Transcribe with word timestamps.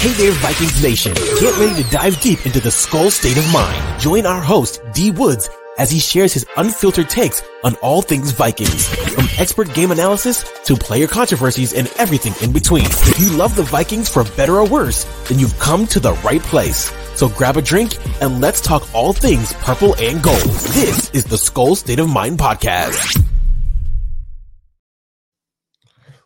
Hey 0.00 0.12
there, 0.12 0.32
Vikings 0.32 0.82
Nation. 0.82 1.12
Get 1.12 1.58
ready 1.58 1.82
to 1.82 1.90
dive 1.90 2.18
deep 2.22 2.46
into 2.46 2.58
the 2.58 2.70
Skol 2.70 3.10
State 3.10 3.36
of 3.36 3.52
Mind. 3.52 4.00
Join 4.00 4.24
our 4.24 4.40
host, 4.40 4.80
D 4.94 5.10
Woods, 5.10 5.50
as 5.76 5.90
he 5.90 5.98
shares 5.98 6.32
his 6.32 6.46
unfiltered 6.56 7.10
takes 7.10 7.42
on 7.64 7.74
all 7.82 8.00
things 8.00 8.30
Vikings, 8.30 8.88
from 8.88 9.26
expert 9.36 9.74
game 9.74 9.90
analysis 9.90 10.42
to 10.64 10.74
player 10.74 11.06
controversies 11.06 11.74
and 11.74 11.92
everything 11.98 12.32
in 12.42 12.50
between. 12.50 12.86
If 12.86 13.20
you 13.20 13.28
love 13.36 13.54
the 13.56 13.62
Vikings 13.62 14.08
for 14.08 14.24
better 14.24 14.54
or 14.54 14.66
worse, 14.66 15.04
then 15.28 15.38
you've 15.38 15.58
come 15.58 15.86
to 15.88 16.00
the 16.00 16.14
right 16.24 16.40
place. 16.44 16.90
So 17.14 17.28
grab 17.28 17.58
a 17.58 17.62
drink 17.62 17.98
and 18.22 18.40
let's 18.40 18.62
talk 18.62 18.88
all 18.94 19.12
things 19.12 19.52
purple 19.52 19.94
and 19.96 20.22
gold. 20.22 20.40
This 20.40 21.10
is 21.10 21.24
the 21.24 21.36
Skol 21.36 21.76
State 21.76 21.98
of 21.98 22.08
Mind 22.08 22.38
podcast. 22.38 23.22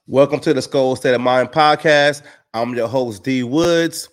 Welcome 0.06 0.38
to 0.38 0.54
the 0.54 0.60
Skol 0.60 0.96
State 0.96 1.14
of 1.14 1.20
Mind 1.20 1.48
podcast. 1.48 2.22
I'm 2.54 2.72
your 2.72 2.86
host, 2.86 3.24
D 3.24 3.42
Woods, 3.42 4.08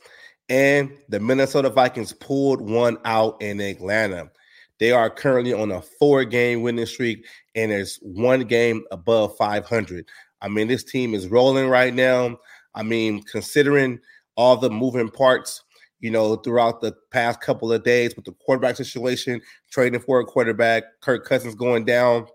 and 0.50 0.92
the 1.10 1.20
Minnesota 1.20 1.70
Vikings 1.70 2.12
pulled 2.12 2.60
one 2.60 2.98
out 3.06 3.40
in 3.40 3.62
Atlanta. 3.62 4.32
They 4.80 4.92
are 4.92 5.12
currently 5.12 5.54
on 5.54 5.70
a 5.72 5.80
four 5.80 6.26
game 6.26 6.64
winning 6.64 6.88
streak, 6.88 7.24
and 7.54 7.70
there's 7.70 8.00
one 8.02 8.42
game 8.46 8.84
above 8.92 9.38
500. 9.38 10.10
I 10.42 10.48
mean, 10.48 10.68
this 10.68 10.84
team 10.84 11.14
is 11.14 11.28
rolling 11.28 11.68
right 11.68 11.94
now. 11.94 12.40
I 12.74 12.82
mean, 12.82 13.22
considering 13.32 14.00
all 14.36 14.58
the 14.58 14.72
moving 14.72 15.12
parts, 15.12 15.64
you 16.00 16.10
know, 16.10 16.36
throughout 16.38 16.82
the 16.82 16.96
past 17.12 17.42
couple 17.42 17.72
of 17.72 17.84
days 17.84 18.16
with 18.16 18.26
the 18.26 18.32
quarterback 18.32 18.76
situation, 18.76 19.40
trading 19.70 20.00
for 20.00 20.20
a 20.20 20.26
quarterback, 20.26 20.86
Kirk 21.02 21.26
Cousins 21.26 21.54
going 21.54 21.86
down 21.86 22.26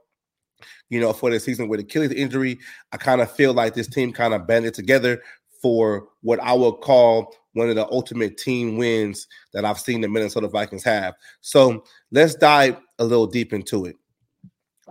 you 0.89 1.01
know, 1.01 1.13
for 1.13 1.31
the 1.31 1.41
season 1.41 1.69
with 1.69 1.81
Achilles 1.81 2.13
injury. 2.13 2.59
I 2.93 2.97
kind 2.97 3.21
of 3.21 3.31
feel 3.31 3.53
like 3.53 3.75
this 3.75 3.89
team 3.89 4.13
kind 4.13 4.35
of 4.35 4.47
banded 4.47 4.75
together 4.75 5.21
for 5.67 6.07
what 6.23 6.39
I 6.39 6.53
would 6.53 6.75
call 6.75 7.35
one 7.55 7.69
of 7.69 7.75
the 7.75 7.91
ultimate 7.91 8.39
team 8.39 8.77
wins 8.77 9.27
that 9.53 9.65
I've 9.65 9.81
seen 9.81 10.01
the 10.01 10.07
Minnesota 10.07 10.47
Vikings 10.47 10.85
have. 10.85 11.15
So 11.41 11.83
let's 12.13 12.37
dive 12.37 12.77
a 13.01 13.05
little 13.05 13.27
deep 13.27 13.53
into 13.53 13.87
it. 13.87 13.97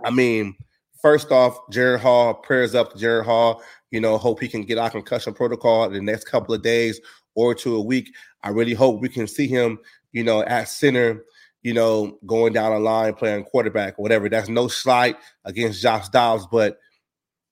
I 0.04 0.10
mean, 0.10 0.54
first 1.00 1.32
off, 1.32 1.58
Jaren 1.72 1.98
Hall, 1.98 2.34
prayers 2.34 2.74
up 2.74 2.92
to 2.92 2.98
Jaren 2.98 3.24
Hall. 3.24 3.62
You 3.90 4.02
know, 4.02 4.18
hope 4.18 4.38
he 4.38 4.48
can 4.48 4.64
get 4.64 4.76
out 4.76 4.92
concussion 4.92 5.32
protocol 5.32 5.84
in 5.84 5.94
the 5.94 6.02
next 6.02 6.24
couple 6.24 6.54
of 6.54 6.60
days 6.60 7.00
or 7.34 7.54
to 7.54 7.76
a 7.76 7.82
week. 7.82 8.14
I 8.42 8.50
really 8.50 8.74
hope 8.74 9.00
we 9.00 9.08
can 9.08 9.26
see 9.26 9.46
him, 9.46 9.78
you 10.12 10.24
know, 10.24 10.42
at 10.42 10.68
center 10.68 11.24
you 11.62 11.74
know, 11.74 12.16
going 12.26 12.52
down 12.52 12.70
the 12.72 12.78
line, 12.78 13.14
playing 13.14 13.42
quarterback 13.44 13.98
whatever. 13.98 14.28
That's 14.28 14.48
no 14.48 14.68
slight 14.68 15.16
against 15.46 15.82
Josh 15.82 16.08
Dobbs, 16.10 16.46
but 16.46 16.78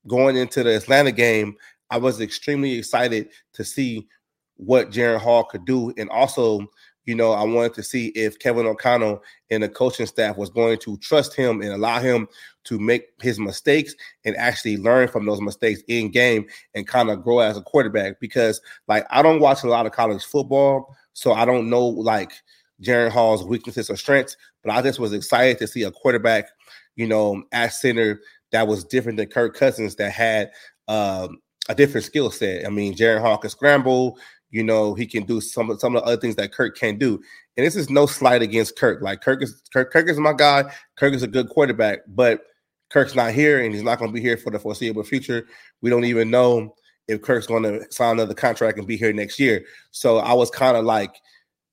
going 0.06 0.36
into 0.36 0.62
the 0.62 0.76
Atlanta 0.76 1.12
game, 1.12 1.56
I 1.94 1.96
was 1.96 2.20
extremely 2.20 2.76
excited 2.76 3.28
to 3.52 3.62
see 3.62 4.08
what 4.56 4.90
Jaren 4.90 5.20
Hall 5.20 5.44
could 5.44 5.64
do. 5.64 5.94
And 5.96 6.10
also, 6.10 6.66
you 7.04 7.14
know, 7.14 7.30
I 7.30 7.44
wanted 7.44 7.74
to 7.74 7.84
see 7.84 8.08
if 8.16 8.40
Kevin 8.40 8.66
O'Connell 8.66 9.22
and 9.50 9.62
the 9.62 9.68
coaching 9.68 10.06
staff 10.06 10.36
was 10.36 10.50
going 10.50 10.78
to 10.78 10.96
trust 10.96 11.36
him 11.36 11.62
and 11.62 11.70
allow 11.70 12.00
him 12.00 12.26
to 12.64 12.80
make 12.80 13.10
his 13.22 13.38
mistakes 13.38 13.94
and 14.24 14.36
actually 14.36 14.76
learn 14.76 15.06
from 15.06 15.24
those 15.24 15.40
mistakes 15.40 15.82
in 15.86 16.10
game 16.10 16.46
and 16.74 16.88
kind 16.88 17.10
of 17.10 17.22
grow 17.22 17.38
as 17.38 17.56
a 17.56 17.62
quarterback. 17.62 18.18
Because, 18.18 18.60
like, 18.88 19.06
I 19.08 19.22
don't 19.22 19.38
watch 19.38 19.62
a 19.62 19.68
lot 19.68 19.86
of 19.86 19.92
college 19.92 20.24
football, 20.24 20.96
so 21.12 21.32
I 21.32 21.44
don't 21.44 21.70
know, 21.70 21.86
like, 21.86 22.32
Jaren 22.82 23.12
Hall's 23.12 23.44
weaknesses 23.44 23.88
or 23.88 23.96
strengths, 23.96 24.36
but 24.64 24.72
I 24.72 24.82
just 24.82 24.98
was 24.98 25.12
excited 25.12 25.58
to 25.58 25.68
see 25.68 25.84
a 25.84 25.92
quarterback, 25.92 26.48
you 26.96 27.06
know, 27.06 27.44
at 27.52 27.68
center 27.68 28.20
that 28.50 28.66
was 28.66 28.82
different 28.82 29.18
than 29.18 29.28
Kirk 29.28 29.56
Cousins 29.56 29.94
that 29.94 30.10
had 30.10 30.50
um, 30.88 31.38
a 31.68 31.74
different 31.74 32.04
skill 32.04 32.30
set. 32.30 32.66
I 32.66 32.70
mean, 32.70 32.94
Jaren 32.94 33.20
Hall 33.20 33.38
can 33.38 33.50
scramble, 33.50 34.18
you 34.50 34.62
know, 34.62 34.94
he 34.94 35.06
can 35.06 35.24
do 35.24 35.40
some 35.40 35.76
some 35.78 35.96
of 35.96 36.02
the 36.02 36.06
other 36.06 36.20
things 36.20 36.36
that 36.36 36.52
Kirk 36.52 36.76
can't 36.76 36.98
do. 36.98 37.20
And 37.56 37.66
this 37.66 37.76
is 37.76 37.90
no 37.90 38.06
slight 38.06 38.42
against 38.42 38.76
Kirk. 38.76 39.02
Like 39.02 39.20
Kirk 39.20 39.42
is 39.42 39.62
Kirk, 39.72 39.92
Kirk 39.92 40.08
is 40.08 40.18
my 40.18 40.32
guy. 40.32 40.72
Kirk 40.96 41.14
is 41.14 41.22
a 41.22 41.28
good 41.28 41.48
quarterback, 41.48 42.00
but 42.08 42.42
Kirk's 42.90 43.14
not 43.14 43.32
here 43.32 43.60
and 43.64 43.74
he's 43.74 43.82
not 43.82 43.98
going 43.98 44.10
to 44.10 44.14
be 44.14 44.20
here 44.20 44.36
for 44.36 44.50
the 44.50 44.58
foreseeable 44.58 45.02
future. 45.02 45.46
We 45.80 45.90
don't 45.90 46.04
even 46.04 46.30
know 46.30 46.74
if 47.08 47.22
Kirk's 47.22 47.46
going 47.46 47.64
to 47.64 47.84
sign 47.90 48.12
another 48.12 48.34
contract 48.34 48.78
and 48.78 48.86
be 48.86 48.96
here 48.96 49.12
next 49.12 49.38
year. 49.40 49.64
So 49.90 50.18
I 50.18 50.32
was 50.32 50.50
kind 50.50 50.76
of 50.76 50.84
like 50.84 51.16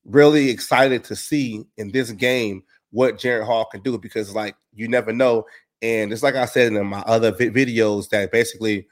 really 0.04 0.50
excited 0.50 1.04
to 1.04 1.16
see 1.16 1.64
in 1.76 1.92
this 1.92 2.10
game 2.10 2.64
what 2.90 3.18
Jaren 3.18 3.46
Hall 3.46 3.64
can 3.64 3.80
do 3.82 3.96
because, 3.98 4.34
like, 4.34 4.56
you 4.74 4.88
never 4.88 5.12
know. 5.12 5.44
And 5.80 6.12
it's 6.12 6.22
like 6.22 6.34
I 6.34 6.44
said 6.44 6.72
in 6.72 6.86
my 6.86 7.00
other 7.02 7.32
vi- 7.32 7.50
videos 7.50 8.08
that 8.10 8.32
basically 8.32 8.86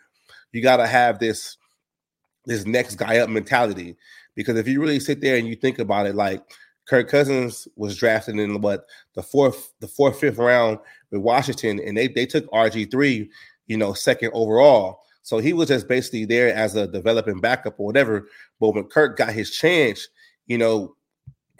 you 0.53 0.63
got 0.63 0.79
to 0.79 0.87
have 0.87 1.19
this 1.19 1.57
this 2.47 2.67
next 2.67 2.97
guy 2.97 3.19
up 3.19 3.29
mentality 3.29 3.97
because 4.35 4.57
if 4.57 4.67
you 4.67 4.81
really 4.81 5.01
sit 5.01 5.21
there 5.21 5.37
and 5.37 5.47
you 5.47 5.55
think 5.55 5.79
about 5.79 6.07
it, 6.07 6.15
like 6.15 6.43
Kirk 6.89 7.09
Cousins 7.09 7.69
was 7.77 7.97
drafted 7.97 8.39
in 8.39 8.61
what 8.61 8.87
the 9.15 9.23
fourth, 9.23 9.73
the 9.81 9.87
fourth, 9.87 10.19
fifth 10.19 10.39
round 10.39 10.79
with 11.11 11.21
Washington, 11.21 11.81
and 11.81 11.97
they 11.97 12.09
they 12.09 12.27
took 12.27 12.51
RG 12.51 12.91
three, 12.91 13.31
you 13.67 13.77
know, 13.77 13.93
second 13.93 14.31
overall. 14.35 15.01
So 15.23 15.39
he 15.39 15.53
was 15.53 15.69
just 15.69 15.87
basically 15.87 16.25
there 16.25 16.53
as 16.55 16.75
a 16.75 16.87
developing 16.87 17.41
backup 17.41 17.79
or 17.79 17.87
whatever. 17.87 18.27
But 18.59 18.71
when 18.71 18.85
Kirk 18.85 19.17
got 19.17 19.33
his 19.33 19.51
chance, 19.51 20.09
you 20.47 20.59
know, 20.59 20.97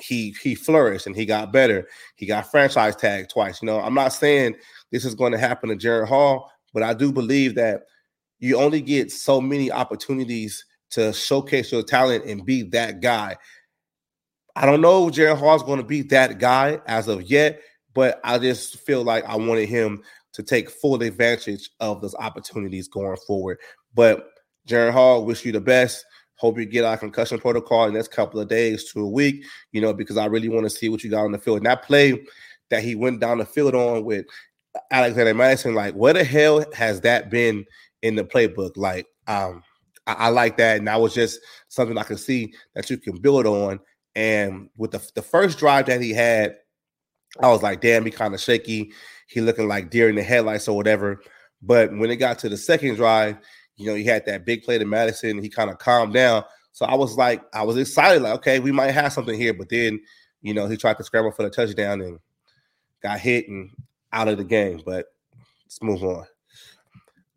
he 0.01 0.35
he 0.43 0.55
flourished 0.55 1.07
and 1.07 1.15
he 1.15 1.27
got 1.27 1.53
better. 1.53 1.87
He 2.17 2.27
got 2.27 2.51
franchise 2.51 2.97
tag 2.97 3.29
twice. 3.29 3.63
You 3.63 3.67
know, 3.67 3.81
I'm 3.81 3.95
not 3.95 4.13
saying 4.13 4.57
this 4.91 5.05
is 5.05 5.15
going 5.15 5.33
to 5.33 5.39
happen 5.39 5.69
to 5.69 5.77
Jaren 5.77 6.09
Hall, 6.09 6.51
but 6.73 6.83
I 6.83 6.95
do 6.95 7.13
believe 7.13 7.55
that 7.55 7.83
you 8.41 8.57
only 8.57 8.81
get 8.81 9.13
so 9.13 9.41
many 9.41 9.71
opportunities 9.71 10.65
to 10.91 11.13
showcase 11.13 11.71
your 11.71 11.83
talent 11.83 12.25
and 12.25 12.45
be 12.45 12.63
that 12.63 13.01
guy. 13.01 13.37
I 14.57 14.67
don't 14.67 14.81
know 14.81 15.09
if 15.09 15.15
Jaren 15.15 15.39
Hall 15.39 15.55
is 15.55 15.63
going 15.63 15.79
to 15.79 15.87
be 15.87 16.03
that 16.03 16.39
guy 16.39 16.81
as 16.87 17.07
of 17.07 17.23
yet, 17.23 17.61
but 17.95 18.21
I 18.25 18.39
just 18.39 18.81
feel 18.81 19.05
like 19.05 19.25
I 19.25 19.37
wanted 19.37 19.69
him 19.69 20.03
to 20.33 20.43
take 20.43 20.71
full 20.71 21.01
advantage 21.03 21.71
of 21.81 22.01
those 22.01 22.15
opportunities 22.17 22.89
going 22.89 23.17
forward. 23.27 23.59
But 23.95 24.29
Jaren 24.69 24.93
Hall, 24.93 25.25
wish 25.25 25.45
you 25.45 25.53
the 25.53 25.61
best. 25.61 26.05
Hope 26.37 26.59
you 26.59 26.65
get 26.65 26.85
out 26.85 27.01
concussion 27.01 27.39
protocol 27.39 27.85
in 27.85 27.93
the 27.93 27.99
next 27.99 28.13
couple 28.13 28.41
of 28.41 28.49
days 28.49 28.91
to 28.93 29.01
a 29.01 29.09
week, 29.09 29.45
you 29.73 29.81
know, 29.81 29.93
because 29.93 30.17
I 30.17 30.27
really 30.27 30.49
want 30.49 30.65
to 30.65 30.71
see 30.71 30.89
what 30.89 31.05
you 31.05 31.11
got 31.11 31.25
on 31.25 31.33
the 31.33 31.39
field. 31.39 31.59
And 31.59 31.67
that 31.67 31.83
play 31.83 32.25
that 32.71 32.83
he 32.83 32.95
went 32.95 33.21
down 33.21 33.39
the 33.39 33.45
field 33.45 33.75
on 33.75 34.05
with 34.05 34.25
Alexander 34.91 35.35
Mattison, 35.35 35.75
like, 35.75 35.95
where 35.95 36.15
the 36.15 36.25
hell 36.25 36.65
has 36.75 37.03
that 37.03 37.31
been 37.31 37.67
in 38.03 38.17
the 38.17 38.25
playbook? 38.25 38.77
Like, 38.77 39.07
um, 39.27 39.63
I, 40.07 40.13
I 40.15 40.29
like 40.29 40.57
that. 40.59 40.79
And 40.79 40.89
that 40.89 41.01
was 41.01 41.15
just 41.15 41.41
something 41.69 41.99
I 41.99 42.03
can 42.03 42.19
see 42.19 42.53
that 42.75 42.89
you 42.91 42.99
can 42.99 43.17
build 43.19 43.47
on. 43.47 43.81
And 44.15 44.71
with 44.77 44.91
the, 44.91 45.11
the 45.15 45.23
first 45.23 45.59
drive 45.59 45.87
that 45.87 46.01
he 46.01 46.13
had, 46.13 46.57
I 47.41 47.49
was 47.49 47.63
like, 47.63 47.81
damn, 47.81 48.05
he 48.05 48.11
kind 48.11 48.35
of 48.35 48.41
shaky. 48.41 48.93
He 49.29 49.41
looking 49.41 49.69
like 49.69 49.91
deer 49.91 50.09
in 50.09 50.17
the 50.17 50.23
headlights 50.23 50.67
or 50.67 50.77
whatever. 50.77 51.21
But 51.63 51.97
when 51.97 52.11
it 52.11 52.17
got 52.17 52.39
to 52.41 52.49
the 52.49 52.57
second 52.57 52.97
drive, 52.97 53.37
you 53.77 53.87
know, 53.87 53.95
he 53.95 54.05
had 54.05 54.27
that 54.27 54.45
big 54.45 54.63
play 54.63 54.79
to 54.79 54.85
Mattison. 54.85 55.43
He 55.43 55.49
kind 55.49 55.71
of 55.71 55.79
calmed 55.79 56.13
down. 56.13 56.45
So 56.73 56.87
I 56.87 56.95
was 56.95 57.17
like, 57.17 57.43
I 57.55 57.63
was 57.63 57.77
excited, 57.77 58.23
like, 58.23 58.35
okay, 58.35 58.61
we 58.61 58.73
might 58.73 58.91
have 58.93 59.13
something 59.13 59.39
here. 59.39 59.55
But 59.55 59.69
then, 59.69 60.01
you 60.43 60.55
know, 60.55 60.67
he 60.67 60.77
tried 60.77 60.97
to 60.99 61.05
scramble 61.05 61.33
for 61.33 61.43
the 61.43 61.51
touchdown 61.51 62.01
and 62.01 62.19
got 63.03 63.21
hit 63.21 63.49
and 63.49 63.71
out 64.13 64.29
of 64.29 64.39
the 64.39 64.45
game. 64.45 64.81
But 64.85 65.07
let's 65.65 65.83
move 65.83 66.03
on. 66.03 66.27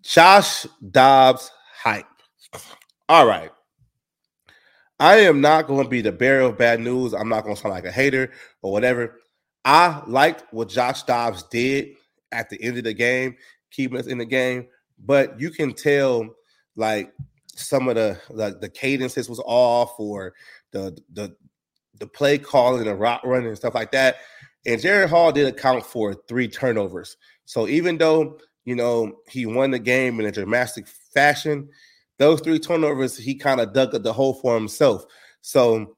Josh 0.04 0.68
Dobbs 0.92 1.50
hype. 1.76 2.06
All 3.10 3.26
right. 3.26 3.52
I 5.00 5.16
am 5.18 5.42
not 5.42 5.68
going 5.68 5.84
to 5.84 5.90
be 5.90 6.02
the 6.02 6.12
bearer 6.12 6.42
of 6.42 6.58
bad 6.58 6.80
news. 6.80 7.14
I'm 7.14 7.28
not 7.30 7.44
going 7.44 7.56
to 7.56 7.62
sound 7.62 7.74
like 7.74 7.86
a 7.86 7.92
hater 7.92 8.32
or 8.62 8.72
whatever. 8.72 9.20
I 9.66 10.04
liked 10.08 10.46
what 10.54 10.70
Josh 10.70 11.04
Dobbs 11.04 11.44
did 11.44 11.96
at 12.32 12.50
the 12.50 12.62
end 12.62 12.78
of 12.78 12.84
the 12.84 12.94
game, 12.94 13.36
keeping 13.72 13.98
us 13.98 14.08
in 14.08 14.18
the 14.20 14.26
game 14.26 14.68
but 15.06 15.40
you 15.40 15.50
can 15.50 15.74
tell 15.74 16.28
like 16.76 17.14
some 17.48 17.88
of 17.88 17.96
the 17.96 18.20
like 18.30 18.60
the 18.62 18.70
cadences 18.70 19.30
was 19.30 19.42
off 19.46 20.00
or 20.00 20.34
the 20.72 20.98
the 21.14 21.36
the 22.00 22.08
play 22.08 22.38
calling 22.38 22.88
and 22.88 23.00
route 23.00 23.26
running 23.26 23.48
and 23.48 23.58
stuff 23.58 23.76
like 23.76 23.92
that. 23.92 24.18
And 24.66 24.82
Jaren 24.82 25.10
Hall 25.10 25.32
did 25.32 25.48
account 25.48 25.86
for 25.86 26.16
three 26.28 26.48
turnovers. 26.48 27.18
So 27.46 27.68
even 27.68 27.98
though 27.98 28.40
you 28.66 28.76
know 28.76 29.20
he 29.28 29.46
won 29.46 29.72
the 29.72 29.80
game 29.80 30.20
in 30.20 30.26
a 30.26 30.32
dramatic 30.32 30.88
fashion, 30.88 31.70
those 32.18 32.42
three 32.42 32.60
turnovers 32.60 33.18
he 33.18 33.36
kind 33.36 33.60
of 33.60 33.74
dug 33.74 33.92
the 33.92 34.14
hole 34.14 34.34
for 34.36 34.56
himself. 34.56 35.06
So 35.42 35.96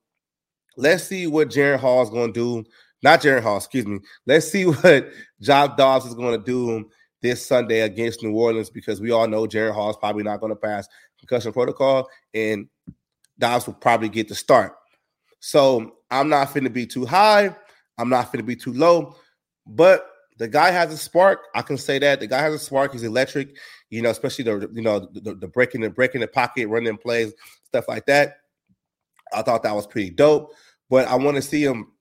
let's 0.77 1.03
see 1.03 1.27
what 1.27 1.49
Jaren 1.49 1.79
Hall 1.79 2.01
is 2.03 2.09
going 2.09 2.33
to 2.33 2.63
do. 2.63 2.69
Not 3.03 3.21
Jaren 3.21 3.43
Hall, 3.43 3.57
excuse 3.57 3.85
me. 3.85 3.99
Let's 4.25 4.51
see 4.51 4.65
what 4.65 5.09
Job 5.41 5.77
Dobbs 5.77 6.05
is 6.05 6.15
going 6.15 6.39
to 6.39 6.45
do 6.45 6.89
this 7.21 7.45
Sunday 7.45 7.81
against 7.81 8.23
New 8.23 8.33
Orleans 8.33 8.69
because 8.69 9.01
we 9.01 9.11
all 9.11 9.27
know 9.27 9.45
Jaren 9.45 9.73
Hall 9.73 9.89
is 9.89 9.97
probably 9.97 10.23
not 10.23 10.39
going 10.39 10.51
to 10.51 10.55
pass 10.55 10.87
concussion 11.19 11.53
protocol, 11.53 12.07
and 12.33 12.67
Dobbs 13.37 13.67
will 13.67 13.73
probably 13.73 14.09
get 14.09 14.27
the 14.27 14.35
start. 14.35 14.73
So 15.39 15.91
I'm 16.09 16.29
not 16.29 16.53
going 16.53 16.63
to 16.63 16.69
be 16.69 16.85
too 16.85 17.05
high. 17.05 17.55
I'm 17.97 18.09
not 18.09 18.25
going 18.27 18.39
to 18.39 18.43
be 18.43 18.55
too 18.55 18.73
low, 18.73 19.15
but 19.65 20.07
the 20.37 20.47
guy 20.47 20.71
has 20.71 20.93
a 20.93 20.97
spark. 20.97 21.45
I 21.55 21.61
can 21.61 21.77
say 21.77 21.99
that 21.99 22.19
the 22.19 22.27
guy 22.27 22.41
has 22.41 22.53
a 22.53 22.59
spark. 22.59 22.93
He's 22.93 23.03
electric. 23.03 23.55
You 23.89 24.01
know, 24.01 24.09
especially 24.09 24.43
the 24.43 24.69
you 24.73 24.81
know 24.81 25.07
the, 25.13 25.35
the 25.35 25.47
breaking 25.47 25.81
the 25.81 25.89
breaking 25.89 26.21
the 26.21 26.27
pocket, 26.27 26.67
running 26.67 26.97
plays, 26.97 27.33
stuff 27.65 27.87
like 27.87 28.05
that. 28.07 28.37
I 29.33 29.41
thought 29.41 29.63
that 29.63 29.75
was 29.75 29.87
pretty 29.87 30.09
dope. 30.09 30.53
But 30.89 31.07
I 31.07 31.15
want 31.15 31.35
to 31.35 31.41
see 31.41 31.63
him 31.63 31.91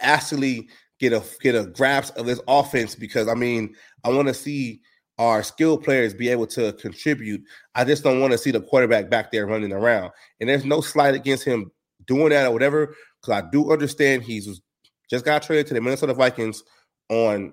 actually 0.00 0.68
get 0.98 1.12
a 1.12 1.22
get 1.40 1.54
a 1.54 1.66
grasp 1.66 2.16
of 2.16 2.26
this 2.26 2.40
offense 2.48 2.94
because 2.94 3.28
I 3.28 3.34
mean 3.34 3.74
I 4.04 4.10
want 4.10 4.28
to 4.28 4.34
see 4.34 4.80
our 5.18 5.42
skilled 5.42 5.84
players 5.84 6.14
be 6.14 6.30
able 6.30 6.46
to 6.46 6.72
contribute. 6.74 7.42
I 7.74 7.84
just 7.84 8.02
don't 8.02 8.20
want 8.20 8.32
to 8.32 8.38
see 8.38 8.50
the 8.50 8.60
quarterback 8.60 9.10
back 9.10 9.30
there 9.30 9.46
running 9.46 9.72
around. 9.72 10.12
And 10.40 10.48
there's 10.48 10.64
no 10.64 10.80
slight 10.80 11.14
against 11.14 11.44
him 11.44 11.70
doing 12.06 12.30
that 12.30 12.46
or 12.46 12.52
whatever, 12.52 12.96
because 13.20 13.42
I 13.42 13.50
do 13.50 13.70
understand 13.70 14.22
he's 14.22 14.62
just 15.10 15.24
got 15.26 15.42
traded 15.42 15.66
to 15.66 15.74
the 15.74 15.80
Minnesota 15.82 16.14
Vikings 16.14 16.62
on 17.10 17.52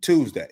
Tuesday. 0.00 0.48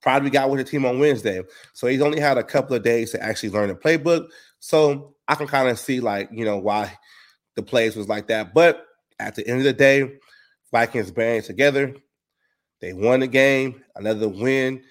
Probably 0.00 0.30
got 0.30 0.50
with 0.50 0.58
the 0.58 0.70
team 0.70 0.84
on 0.84 0.98
Wednesday. 0.98 1.42
So 1.72 1.86
he's 1.86 2.02
only 2.02 2.20
had 2.20 2.38
a 2.38 2.44
couple 2.44 2.76
of 2.76 2.82
days 2.82 3.10
to 3.12 3.22
actually 3.22 3.50
learn 3.50 3.68
the 3.68 3.74
playbook. 3.74 4.28
So 4.60 5.14
I 5.26 5.34
can 5.34 5.46
kind 5.46 5.68
of 5.68 5.78
see 5.78 6.00
like, 6.00 6.28
you 6.32 6.44
know, 6.44 6.58
why 6.58 6.96
the 7.56 7.62
plays 7.62 7.96
was 7.96 8.08
like 8.08 8.28
that. 8.28 8.54
But 8.54 8.86
at 9.18 9.34
the 9.34 9.46
end 9.46 9.58
of 9.58 9.64
the 9.64 9.72
day, 9.72 10.18
Vikings 10.70 11.10
band 11.10 11.44
together. 11.44 11.94
They 12.80 12.92
won 12.92 13.20
the 13.20 13.26
game, 13.26 13.82
another 13.96 14.28
win, 14.28 14.82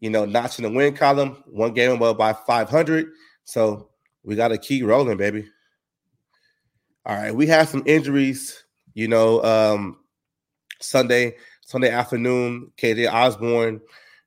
you 0.00 0.10
know, 0.10 0.24
notching 0.24 0.62
the 0.62 0.70
win 0.70 0.94
column, 0.94 1.42
one 1.46 1.74
game 1.74 1.92
above 1.92 2.16
by 2.16 2.32
500. 2.32 3.08
So 3.44 3.90
we 4.24 4.36
got 4.36 4.48
to 4.48 4.58
keep 4.58 4.84
rolling, 4.84 5.18
baby. 5.18 5.48
All 7.04 7.14
right, 7.14 7.34
we 7.34 7.46
have 7.46 7.68
some 7.68 7.82
injuries, 7.86 8.64
you 8.94 9.06
know, 9.06 9.42
um, 9.44 9.98
Sunday, 10.80 11.36
Sunday 11.66 11.90
afternoon, 11.90 12.70
KJ 12.78 13.12
Osborn 13.12 13.80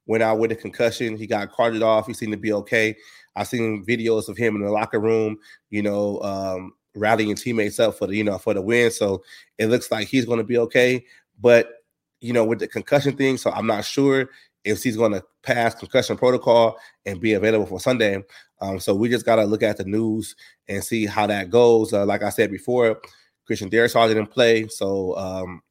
went 0.06 0.21
out 0.21 0.39
with 0.39 0.51
a 0.51 0.56
concussion. 0.56 1.15
He 1.15 1.25
got 1.25 1.51
carted 1.51 1.81
off. 1.81 2.06
He 2.06 2.13
seemed 2.13 2.33
to 2.33 2.38
be 2.38 2.51
okay. 2.51 2.97
I've 3.36 3.47
seen 3.47 3.86
videos 3.86 4.27
of 4.27 4.36
him 4.36 4.57
in 4.57 4.62
the 4.62 4.69
locker 4.69 5.00
room, 5.00 5.38
you 5.69 5.81
know, 5.81 6.19
um, 6.21 6.74
rallying 6.95 7.36
teammates 7.36 7.80
up 7.80 7.97
for 7.97 8.07
the, 8.07 8.15
you 8.15 8.25
know, 8.25 8.38
for 8.38 8.53
the 8.53 8.62
win. 8.62 8.91
So 8.91 9.24
it 9.57 9.68
looks 9.68 9.89
like 9.89 10.09
he's 10.09 10.25
going 10.25 10.39
to 10.39 10.44
be 10.44 10.57
okay. 10.57 11.06
But 11.39 11.75
you 12.19 12.33
know, 12.33 12.44
with 12.44 12.59
the 12.59 12.68
concussion 12.68 13.15
thing, 13.15 13.38
so 13.38 13.51
I'm 13.51 13.68
not 13.68 13.86
sure 13.86 14.30
if 14.65 14.83
he's 14.83 14.97
going 14.97 15.13
to 15.13 15.24
pass 15.41 15.74
concussion 15.74 16.18
protocol 16.18 16.77
and 17.06 17.21
be 17.21 17.33
available 17.33 17.65
for 17.65 17.80
Sunday. 17.80 18.21
Um, 18.59 18.81
so 18.81 18.94
we 18.94 19.07
just 19.07 19.25
got 19.25 19.38
to 19.38 19.45
look 19.45 19.63
at 19.63 19.77
the 19.77 19.86
news 19.86 20.36
and 20.68 20.83
see 20.83 21.06
how 21.06 21.25
that 21.27 21.50
goes. 21.50 21.94
Uh, 21.94 22.06
like 22.06 22.21
I 22.21 22.30
said 22.30 22.51
before, 22.51 23.00
Christian 23.45 23.69
Darrisaw 23.69 24.09
didn't 24.09 24.27
play, 24.27 24.68
so 24.68 25.18
um, 25.18 25.62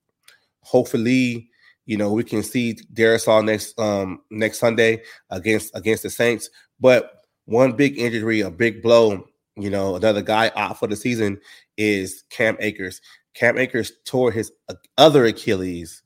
hopefully, 0.62 1.50
you 1.88 1.96
know, 1.96 2.12
we 2.12 2.22
can 2.22 2.42
see 2.42 2.74
Darrisaw 2.92 3.42
next 3.42 3.76
um, 3.80 4.20
next 4.30 4.58
Sunday 4.58 5.02
against 5.30 5.74
against 5.74 6.02
the 6.02 6.10
Saints. 6.10 6.50
But 6.78 7.22
one 7.46 7.72
big 7.72 7.98
injury, 7.98 8.42
a 8.42 8.50
big 8.50 8.82
blow, 8.82 9.26
you 9.56 9.70
know, 9.70 9.96
another 9.96 10.20
guy 10.20 10.52
out 10.54 10.78
for 10.78 10.86
the 10.86 10.96
season 10.96 11.40
is 11.78 12.24
Cam 12.28 12.58
Akers. 12.60 13.00
Cam 13.32 13.56
Akers 13.56 13.90
tore 14.04 14.30
his 14.30 14.52
other 14.98 15.24
Achilles 15.24 16.02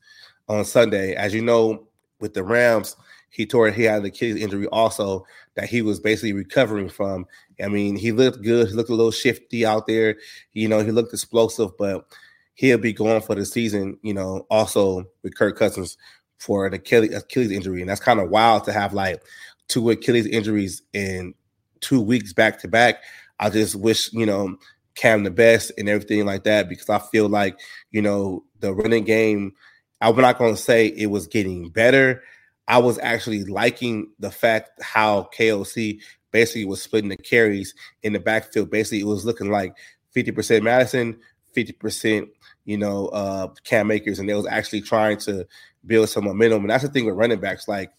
on 0.49 0.64
Sunday. 0.64 1.17
As 1.17 1.34
you 1.34 1.43
know, 1.43 1.88
with 2.20 2.35
the 2.35 2.44
Rams, 2.44 2.94
he 3.31 3.44
tore 3.44 3.73
he 3.73 3.82
had 3.82 4.02
an 4.02 4.06
Achilles 4.06 4.40
injury 4.40 4.69
also 4.69 5.26
that 5.56 5.69
he 5.69 5.82
was 5.82 5.99
basically 5.99 6.32
recovering 6.32 6.90
from. 6.90 7.26
I 7.61 7.67
mean, 7.67 7.96
he 7.96 8.12
looked 8.12 8.43
good. 8.43 8.69
He 8.69 8.75
looked 8.75 8.90
a 8.90 8.94
little 8.94 9.11
shifty 9.11 9.67
out 9.67 9.88
there. 9.88 10.14
You 10.52 10.69
know, 10.69 10.85
he 10.85 10.93
looked 10.93 11.12
explosive, 11.12 11.76
but 11.76 12.06
he'll 12.54 12.78
be 12.78 12.93
going 12.93 13.22
for 13.22 13.34
the 13.34 13.44
season. 13.44 13.99
You 14.02 14.14
know, 14.14 14.46
also 14.50 15.04
with 15.22 15.37
Kirk 15.37 15.58
Cousins 15.58 15.96
for 16.38 16.66
an 16.66 16.75
Achilles, 16.75 17.14
Achilles 17.14 17.50
injury, 17.50 17.81
and 17.81 17.90
that's 17.90 18.00
kind 18.00 18.20
of 18.20 18.31
wild 18.31 18.64
to 18.64 18.72
have 18.72 18.93
like 18.93 19.22
two 19.69 19.90
Achilles 19.90 20.26
injuries 20.26 20.82
in 20.93 21.34
two 21.81 22.00
weeks 22.00 22.32
back 22.32 22.60
to 22.60 22.69
back. 22.69 23.02
I 23.38 23.50
just 23.50 23.75
wish 23.75 24.12
you 24.12 24.26
know 24.26 24.56
Cam 24.94 25.25
the 25.25 25.31
best 25.31 25.72
and 25.78 25.88
everything 25.88 26.25
like 26.26 26.44
that 26.44 26.69
because 26.69 26.88
I 26.88 26.99
feel 26.99 27.28
like 27.28 27.58
you 27.90 28.02
know 28.02 28.44
the 28.60 28.75
running 28.75 29.04
game. 29.04 29.52
I'm 30.00 30.16
not 30.16 30.37
going 30.37 30.54
to 30.54 30.60
say 30.60 30.88
it 30.88 31.06
was 31.06 31.28
getting 31.28 31.69
better. 31.69 32.25
I 32.66 32.78
was 32.78 32.99
actually 32.99 33.44
liking 33.44 34.10
the 34.19 34.32
fact 34.32 34.70
how 34.82 35.28
KOC 35.37 36.00
basically 36.32 36.64
was 36.64 36.82
splitting 36.82 37.10
the 37.10 37.16
carries 37.16 37.75
in 38.02 38.12
the 38.12 38.19
backfield. 38.19 38.70
Basically, 38.70 39.00
it 39.00 39.06
was 39.06 39.25
looking 39.25 39.50
like 39.50 39.76
50% 40.16 40.62
Mattison, 40.62 41.19
50%, 41.56 42.28
you 42.64 42.79
know, 42.79 43.09
uh, 43.09 43.49
Cam 43.64 43.91
Akers, 43.91 44.19
and 44.19 44.29
they 44.29 44.35
was 44.35 44.47
actually 44.47 44.81
trying 44.81 45.19
to 45.19 45.47
build 45.85 46.09
some 46.09 46.25
momentum. 46.25 46.62
And 46.62 46.70
that's 46.70 46.85
the 46.85 46.91
thing 46.91 47.06
with 47.06 47.17
running 47.17 47.41
backs. 47.41 47.67
Like, 47.67 47.93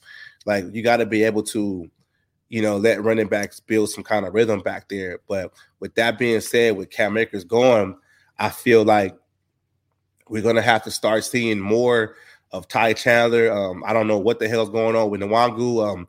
like 0.45 0.65
you 0.73 0.81
got 0.81 0.97
to 0.97 1.05
be 1.05 1.23
able 1.23 1.43
to, 1.43 1.89
you 2.49 2.61
know, 2.61 2.77
let 2.77 3.03
running 3.03 3.27
backs 3.27 3.59
build 3.59 3.89
some 3.89 4.03
kind 4.03 4.25
of 4.25 4.33
rhythm 4.33 4.61
back 4.61 4.87
there. 4.87 5.19
But 5.27 5.53
with 5.79 5.95
that 5.95 6.17
being 6.17 6.39
said, 6.41 6.77
with 6.77 6.89
Cam 6.89 7.17
Akers 7.17 7.43
gone, 7.43 7.97
I 8.39 8.49
feel 8.49 8.83
like 8.83 9.17
we're 10.29 10.41
to 10.41 10.61
have 10.61 10.83
to 10.83 10.91
start 10.91 11.23
seeing 11.23 11.59
more 11.59 12.15
of 12.51 12.67
Ty 12.67 12.93
Chandler. 12.93 13.51
Um, 13.51 13.83
I 13.85 13.93
don't 13.93 14.07
know 14.07 14.19
what 14.19 14.39
the 14.39 14.47
hell's 14.47 14.69
going 14.69 14.95
on 14.95 15.09
with 15.09 15.21
Nwangwu. 15.21 15.85
Um, 15.85 16.07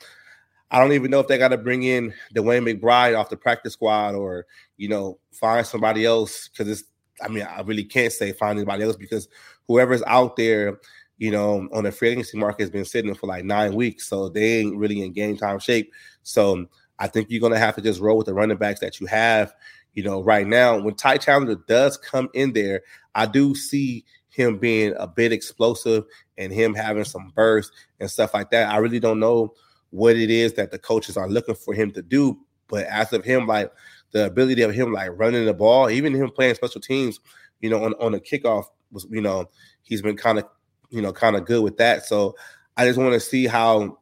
I 0.70 0.78
don't 0.78 0.92
even 0.92 1.10
know 1.10 1.20
if 1.20 1.28
they 1.28 1.38
got 1.38 1.48
to 1.48 1.58
bring 1.58 1.82
in 1.82 2.12
DeWayne 2.34 2.80
McBride 2.80 3.18
off 3.18 3.30
the 3.30 3.36
practice 3.36 3.72
squad 3.72 4.14
or, 4.14 4.46
you 4.76 4.88
know, 4.88 5.18
find 5.32 5.66
somebody 5.66 6.04
else 6.04 6.48
because 6.48 6.68
it's, 6.68 6.84
I 7.22 7.28
mean, 7.28 7.44
I 7.44 7.60
really 7.62 7.84
can't 7.84 8.12
say 8.12 8.32
find 8.32 8.58
anybody 8.58 8.84
else 8.84 8.96
because 8.96 9.28
whoever's 9.68 10.02
out 10.06 10.36
there, 10.36 10.78
you 11.18 11.30
know, 11.30 11.68
on 11.72 11.84
the 11.84 11.92
free 11.92 12.10
agency 12.10 12.36
market 12.38 12.62
has 12.62 12.70
been 12.70 12.84
sitting 12.84 13.14
for 13.14 13.26
like 13.26 13.44
nine 13.44 13.74
weeks. 13.74 14.08
So 14.08 14.28
they 14.28 14.60
ain't 14.60 14.76
really 14.76 15.02
in 15.02 15.12
game 15.12 15.36
time 15.36 15.58
shape. 15.58 15.92
So 16.22 16.66
I 16.98 17.06
think 17.06 17.30
you're 17.30 17.48
to 17.50 17.58
have 17.58 17.76
to 17.76 17.80
just 17.80 18.00
roll 18.00 18.16
with 18.16 18.26
the 18.26 18.34
running 18.34 18.56
backs 18.56 18.80
that 18.80 19.00
you 19.00 19.06
have 19.06 19.54
you 19.94 20.02
know, 20.02 20.22
right 20.22 20.46
now, 20.46 20.78
when 20.78 20.94
Ty 20.94 21.18
Chandler 21.18 21.54
does 21.54 21.96
come 21.96 22.28
in 22.34 22.52
there, 22.52 22.82
I 23.14 23.26
do 23.26 23.54
see 23.54 24.04
him 24.28 24.58
being 24.58 24.92
a 24.98 25.06
bit 25.06 25.32
explosive 25.32 26.04
and 26.36 26.52
him 26.52 26.74
having 26.74 27.04
some 27.04 27.32
burst 27.34 27.72
and 28.00 28.10
stuff 28.10 28.34
like 28.34 28.50
that. 28.50 28.68
I 28.68 28.78
really 28.78 28.98
don't 28.98 29.20
know 29.20 29.54
what 29.90 30.16
it 30.16 30.30
is 30.30 30.54
that 30.54 30.72
the 30.72 30.78
coaches 30.78 31.16
are 31.16 31.28
looking 31.28 31.54
for 31.54 31.72
him 31.72 31.92
to 31.92 32.02
do, 32.02 32.38
but 32.68 32.84
as 32.86 33.12
of 33.12 33.24
him, 33.24 33.46
like 33.46 33.72
the 34.14 34.26
ability 34.26 34.62
of 34.62 34.72
him 34.72 34.92
like 34.92 35.10
running 35.14 35.44
the 35.44 35.52
ball, 35.52 35.90
even 35.90 36.14
him 36.14 36.30
playing 36.30 36.54
special 36.54 36.80
teams, 36.80 37.20
you 37.60 37.68
know, 37.68 37.84
on 37.84 37.94
on 37.94 38.14
a 38.14 38.20
kickoff 38.20 38.64
was, 38.92 39.06
you 39.10 39.20
know, 39.20 39.50
he's 39.82 40.00
been 40.00 40.16
kind 40.16 40.38
of, 40.38 40.46
you 40.88 41.02
know, 41.02 41.12
kind 41.12 41.36
of 41.36 41.44
good 41.44 41.62
with 41.62 41.76
that. 41.78 42.06
So 42.06 42.36
I 42.76 42.86
just 42.86 42.98
want 42.98 43.12
to 43.12 43.20
see 43.20 43.46
how 43.46 43.98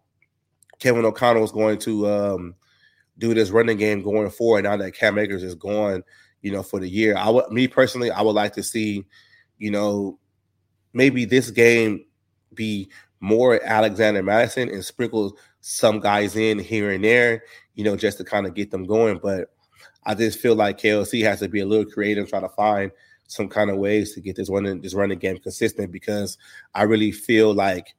Kevin 0.79 1.06
O'Connell 1.06 1.44
is 1.44 1.50
going 1.50 1.79
to 1.79 2.09
um 2.09 2.55
do 3.19 3.32
this 3.32 3.50
running 3.50 3.79
game 3.79 4.03
going 4.03 4.29
forward 4.31 4.64
now 4.64 4.76
that 4.76 4.94
Cam 4.94 5.19
Akers 5.19 5.43
is 5.43 5.55
gone, 5.55 6.05
you 6.43 6.53
know, 6.53 6.62
for 6.62 6.79
the 6.79 6.88
year. 6.88 7.17
I 7.17 7.31
would 7.31 7.50
me 7.50 7.67
personally, 7.67 8.11
I 8.11 8.20
would 8.20 8.35
like 8.35 8.53
to 8.55 8.62
see, 8.62 9.06
you 9.57 9.71
know, 9.71 10.19
maybe 10.92 11.25
this 11.25 11.50
game 11.50 12.04
be 12.52 12.90
more 13.21 13.59
Alexander 13.64 14.23
Mattison 14.23 14.69
and 14.69 14.85
sprinkle 14.85 15.38
some 15.62 16.00
guys 16.00 16.37
in 16.37 16.59
here 16.59 16.90
and 16.90 17.02
there, 17.02 17.45
you 17.76 17.85
know, 17.85 17.97
just 17.97 18.19
to 18.19 18.25
kind 18.25 18.47
of 18.47 18.52
get 18.52 18.71
them 18.71 18.85
going. 18.85 19.19
But 19.23 19.51
I 20.04 20.14
just 20.14 20.38
feel 20.38 20.54
like 20.54 20.78
KOC 20.78 21.23
has 21.25 21.40
to 21.40 21.49
be 21.49 21.61
a 21.61 21.66
little 21.66 21.90
creative, 21.90 22.28
try 22.28 22.40
to 22.40 22.49
find 22.49 22.90
some 23.28 23.49
kind 23.49 23.71
of 23.71 23.78
ways 23.78 24.14
to 24.14 24.21
get 24.21 24.37
this 24.37 24.50
running 24.50 24.80
this 24.80 24.94
running 24.94 25.18
game 25.18 25.38
consistent 25.38 25.90
because 25.90 26.37
I 26.75 26.82
really 26.82 27.12
feel 27.12 27.54
like 27.54 27.94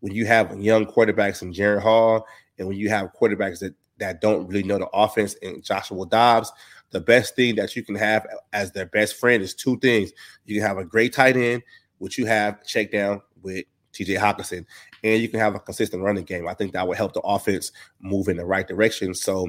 when 0.00 0.14
you 0.14 0.26
have 0.26 0.58
young 0.60 0.86
quarterbacks 0.86 1.42
in 1.42 1.52
Jaren 1.52 1.82
Hall 1.82 2.26
and 2.58 2.68
when 2.68 2.76
you 2.76 2.88
have 2.88 3.12
quarterbacks 3.20 3.60
that 3.60 3.74
that 3.98 4.20
don't 4.20 4.46
really 4.46 4.62
know 4.62 4.78
the 4.78 4.88
offense 4.88 5.34
and 5.42 5.64
Joshua 5.64 6.06
Dobbs, 6.06 6.52
the 6.90 7.00
best 7.00 7.34
thing 7.34 7.56
that 7.56 7.74
you 7.74 7.82
can 7.82 7.94
have 7.94 8.26
as 8.52 8.72
their 8.72 8.86
best 8.86 9.16
friend 9.16 9.42
is 9.42 9.54
two 9.54 9.78
things. 9.78 10.12
You 10.44 10.54
can 10.54 10.68
have 10.68 10.78
a 10.78 10.84
great 10.84 11.14
tight 11.14 11.36
end, 11.36 11.62
which 11.98 12.18
you 12.18 12.26
have 12.26 12.62
check 12.64 12.92
down 12.92 13.22
with 13.42 13.64
TJ 13.94 14.18
Hockenson, 14.18 14.66
and 15.02 15.22
you 15.22 15.28
can 15.28 15.40
have 15.40 15.54
a 15.54 15.60
consistent 15.60 16.02
running 16.02 16.24
game. 16.24 16.46
I 16.46 16.54
think 16.54 16.72
that 16.72 16.86
would 16.86 16.98
help 16.98 17.14
the 17.14 17.20
offense 17.20 17.72
move 18.00 18.28
in 18.28 18.36
the 18.36 18.44
right 18.44 18.68
direction. 18.68 19.14
So 19.14 19.48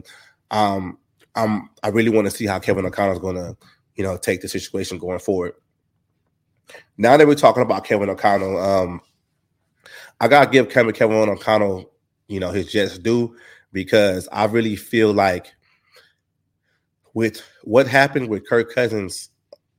um 0.49 0.97
I'm 1.37 1.69
I 1.83 1.89
really 1.89 2.09
want 2.09 2.25
to 2.25 2.31
see 2.31 2.45
how 2.45 2.59
Kevin 2.59 2.85
O'Connell 2.85 3.13
is 3.13 3.19
gonna, 3.19 3.55
you 3.95 4.03
know, 4.03 4.17
take 4.17 4.41
the 4.41 4.49
situation 4.49 4.97
going 4.97 5.19
forward. 5.19 5.53
Now 6.97 7.15
that 7.15 7.27
we're 7.27 7.35
talking 7.35 7.63
about 7.63 7.85
Kevin 7.85 8.09
O'Connell, 8.09 8.57
um, 8.57 9.01
I 10.19 10.27
gotta 10.27 10.49
give 10.49 10.69
Kevin 10.69 10.93
Kevin 10.93 11.29
O'Connell, 11.29 11.91
you 12.27 12.39
know, 12.39 12.51
his 12.51 12.71
just 12.71 13.03
due 13.03 13.35
because 13.71 14.27
I 14.31 14.45
really 14.45 14.75
feel 14.75 15.13
like 15.13 15.53
with 17.13 17.41
what 17.63 17.87
happened 17.87 18.29
with 18.29 18.47
Kirk 18.47 18.73
Cousins 18.73 19.29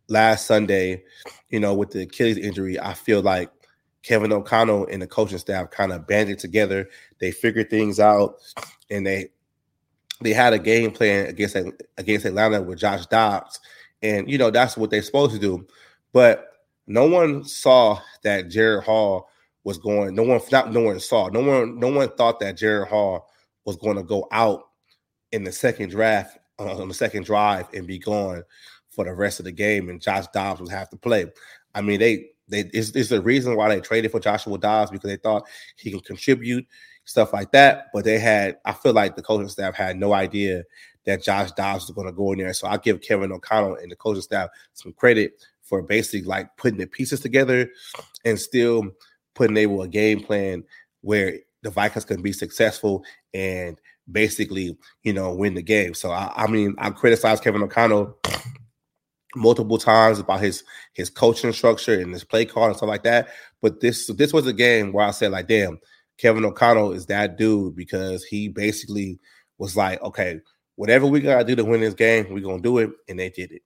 last 0.09 0.47
Sunday, 0.47 1.03
you 1.51 1.61
know, 1.61 1.75
with 1.75 1.91
the 1.91 2.03
Achilles 2.03 2.39
injury, 2.39 2.79
I 2.81 2.95
feel 2.95 3.21
like 3.21 3.51
Kevin 4.03 4.33
O'Connell 4.33 4.87
and 4.91 5.03
the 5.03 5.07
coaching 5.07 5.39
staff 5.39 5.71
kind 5.71 5.93
of 5.93 6.07
banded 6.07 6.39
together. 6.39 6.89
They 7.21 7.31
figured 7.31 7.69
things 7.69 8.01
out, 8.01 8.37
and 8.91 9.07
they 9.07 9.31
they 10.21 10.33
had 10.33 10.53
a 10.53 10.59
game 10.59 10.91
plan 10.91 11.27
against 11.27 11.57
against 11.97 12.27
Atlanta 12.27 12.61
with 12.63 12.79
Josh 12.79 13.07
Dobbs, 13.07 13.61
and 14.03 14.31
you 14.31 14.39
know 14.39 14.51
that's 14.51 14.77
what 14.77 14.91
they're 14.91 15.03
supposed 15.03 15.33
to 15.35 15.39
do. 15.39 15.67
But 16.13 16.49
no 16.87 17.07
one 17.07 17.45
saw 17.45 18.01
that 18.25 18.49
Jaren 18.49 18.83
Hall 18.83 19.29
was 19.65 19.79
going. 19.79 20.15
No 20.15 20.23
one, 20.23 20.41
not 20.51 20.73
no 20.73 20.83
one 20.83 21.01
saw. 21.01 21.29
No 21.29 21.41
one, 21.41 21.79
no 21.79 21.89
one 21.89 22.09
thought 22.11 22.41
that 22.41 22.57
Jaren 22.57 22.89
Hall 22.89 23.29
was 23.65 23.77
going 23.77 23.97
to 23.97 24.03
go 24.03 24.27
out 24.33 24.69
in 25.33 25.45
the 25.45 25.53
second 25.53 25.91
draft 25.91 26.39
on 26.59 26.89
the 26.89 26.95
second 26.95 27.25
drive 27.25 27.67
and 27.73 27.87
be 27.87 27.99
gone 27.99 28.43
for 28.91 29.05
the 29.05 29.13
rest 29.13 29.39
of 29.39 29.45
the 29.45 29.53
game, 29.53 29.89
and 29.89 30.01
Josh 30.01 30.27
Dobbs 30.29 30.61
would 30.61 30.71
have 30.71 30.91
to 30.91 30.97
play. 30.97 31.27
I 31.75 31.81
mean, 31.83 32.01
they 32.01 32.31
they 32.49 32.61
it's 32.73 33.09
the 33.09 33.23
reason 33.23 33.57
why 33.57 33.69
they 33.69 33.81
traded 33.81 34.11
for 34.11 34.21
Joshua 34.21 34.59
Dobbs 34.59 34.91
because 34.91 35.09
they 35.09 35.17
thought 35.17 35.47
he 35.77 35.91
can 35.91 36.01
contribute 36.01 36.67
stuff 37.09 37.33
like 37.33 37.51
that. 37.53 37.87
But 37.93 38.05
they 38.05 38.19
had, 38.19 38.59
I 38.65 38.73
feel 38.73 38.93
like 38.93 39.17
the 39.17 39.23
coaching 39.23 39.49
staff 39.49 39.75
had 39.75 39.97
no 39.97 40.13
idea 40.13 40.65
that 41.07 41.23
Josh 41.23 41.51
Dobbs 41.53 41.87
was 41.87 41.95
going 41.95 42.07
to 42.07 42.13
go 42.13 42.33
in 42.33 42.39
there. 42.39 42.53
So 42.53 42.69
I 42.69 42.77
give 42.77 43.01
Kevin 43.01 43.33
O'Connell 43.33 43.77
and 43.77 43.91
the 43.91 43.97
coaching 43.97 44.23
staff 44.23 44.51
some 44.75 44.93
credit 44.93 45.33
for 45.63 45.83
basically 45.83 46.23
like 46.23 46.55
putting 46.59 46.79
the 46.79 46.87
pieces 46.87 47.21
together 47.21 47.71
and 48.25 48.39
still 48.39 48.91
putting 49.35 49.57
able 49.57 49.83
a 49.83 49.89
game 49.89 50.21
plan 50.21 50.65
where 51.01 51.39
the 51.63 51.71
Vikings 51.71 52.05
can 52.05 52.21
be 52.21 52.33
successful 52.33 53.03
and 53.33 53.81
basically, 54.11 54.77
you 55.03 55.13
know, 55.15 55.33
win 55.35 55.55
the 55.55 55.63
game. 55.63 55.95
So 55.95 56.11
I, 56.11 56.33
I 56.37 56.47
mean, 56.47 56.75
I 56.79 56.91
criticize 56.91 57.41
Kevin 57.41 57.63
O'Connell 57.63 58.19
multiple 59.35 59.79
times 59.79 60.19
about 60.19 60.41
his 60.41 60.63
his 60.93 61.09
coaching 61.09 61.53
structure 61.53 61.99
and 61.99 62.13
his 62.13 62.25
play 62.25 62.45
call 62.45 62.67
and 62.67 62.77
stuff 62.77 62.89
like 62.89 63.05
that. 63.05 63.29
But 63.63 63.81
this 63.81 64.07
this 64.09 64.33
was 64.33 64.47
a 64.47 64.53
game 64.53 64.93
where 64.93 65.07
I 65.07 65.11
said, 65.11 65.33
like, 65.33 65.49
damn, 65.49 65.79
Kevin 66.19 66.45
O'Connell 66.45 66.93
is 66.93 67.07
that 67.07 67.39
dude 67.39 67.75
because 67.75 68.25
he 68.25 68.49
basically 68.49 69.19
was 69.57 69.77
like, 69.77 70.03
okay, 70.03 70.41
whatever 70.75 71.07
we 71.07 71.21
gotta 71.21 71.45
do 71.45 71.57
to 71.57 71.65
win 71.65 71.81
this 71.81 71.95
game, 71.95 72.27
we're 72.31 72.41
gonna 72.41 72.61
do 72.61 72.79
it, 72.79 72.91
and 73.09 73.19
they 73.19 73.31
did 73.31 73.53
it. 73.53 73.63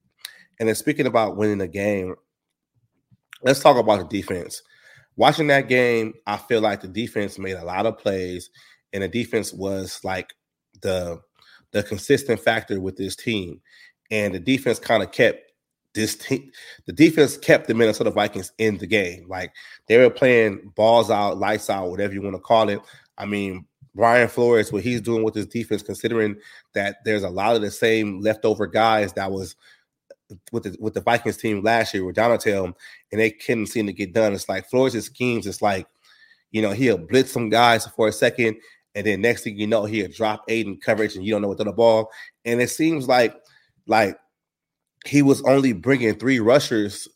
And 0.61 0.69
then 0.69 0.77
speaking 0.77 1.07
about 1.07 1.37
winning 1.37 1.59
the 1.59 1.69
game, 1.69 2.15
let's 3.43 3.61
talk 3.61 3.77
about 3.77 3.99
the 3.99 4.17
defense. 4.17 4.63
Watching 5.17 5.49
that 5.49 5.69
game, 5.69 6.15
I 6.27 6.37
feel 6.37 6.61
like 6.61 6.81
the 6.81 6.89
defense 6.89 7.39
made 7.39 7.57
a 7.57 7.65
lot 7.65 7.87
of 7.87 7.99
plays, 7.99 8.51
and 8.93 9.03
the 9.03 9.09
defense 9.09 9.53
was 9.53 10.01
like 10.05 10.33
the 10.83 11.21
the 11.73 11.83
consistent 11.83 12.41
factor 12.41 12.81
with 12.81 12.97
this 12.97 13.17
team. 13.17 13.61
And 14.11 14.35
the 14.35 14.41
defense 14.41 14.79
kind 14.79 15.03
of 15.03 15.11
kept 15.11 15.52
this 15.95 16.17
team, 16.17 16.51
the 16.87 16.93
defense 16.93 17.37
kept 17.37 17.67
the 17.67 17.75
Minnesota 17.75 18.11
Vikings 18.11 18.53
in 18.59 18.79
the 18.79 18.87
game. 18.87 19.27
Like 19.29 19.53
they 19.87 19.99
were 19.99 20.11
playing 20.11 20.73
balls 20.75 21.11
out, 21.11 21.39
lights 21.39 21.71
out, 21.71 21.91
whatever 21.91 22.15
you 22.15 22.23
want 22.23 22.37
to 22.37 22.41
call 22.41 22.69
it. 22.69 22.81
I 23.19 23.27
mean, 23.27 23.67
Brian 23.95 24.29
Flores, 24.29 24.73
what 24.73 24.83
he's 24.83 25.01
doing 25.01 25.23
with 25.23 25.35
his 25.35 25.47
defense, 25.47 25.83
considering 25.83 26.37
that 26.75 26.97
there's 27.05 27.25
a 27.25 27.31
lot 27.31 27.57
of 27.57 27.63
the 27.63 27.71
same 27.71 28.21
leftover 28.21 28.67
guys 28.67 29.13
that 29.15 29.31
was 29.31 29.55
uh, 30.31 30.35
with 30.51 30.63
the 30.63 30.77
with 30.81 30.95
the 30.95 31.01
Vikings 31.01 31.37
team 31.37 31.63
last 31.63 31.93
year 31.93 32.05
with 32.05 32.17
Donatell, 32.17 32.73
and 33.11 33.21
they 33.21 33.31
couldn't 33.31 33.67
seem 33.67 33.87
to 33.87 33.93
get 33.93 34.15
done. 34.15 34.33
It's 34.33 34.49
like 34.49 34.69
Flores' 34.71 35.05
schemes. 35.05 35.47
It's 35.47 35.61
like, 35.61 35.87
you 36.53 36.63
know, 36.63 36.71
he'll 36.71 36.99
blitz 36.99 37.33
some 37.33 37.51
guys 37.51 37.87
for 37.87 38.09
a 38.09 38.13
second, 38.13 38.57
and 38.95 39.07
then 39.07 39.21
next 39.21 39.43
thing 39.45 39.59
you 39.59 39.67
know, 39.67 39.85
he'll 39.85 40.11
drop 40.11 40.45
eight 40.49 40.67
in 40.67 40.79
coverage, 40.79 41.15
and 41.15 41.25
you 41.25 41.33
don't 41.33 41.43
know 41.43 41.49
what 41.49 41.59
to 41.59 41.65
the 41.65 41.73
ball. 41.73 42.11
And 42.47 42.63
it 42.63 42.71
seems 42.71 43.09
like 43.09 43.37
like 43.87 44.17
he 45.07 45.23
was 45.23 45.43
only 45.43 45.73
bringing 45.73 46.15
three 46.15 46.41
rushers 46.41 47.09